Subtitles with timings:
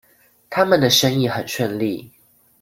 [0.49, 2.11] 他們的生意很順利